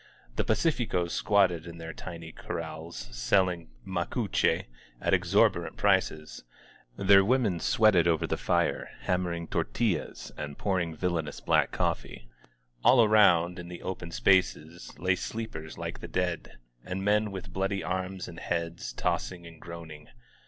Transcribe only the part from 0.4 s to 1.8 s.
pa cificog squatted in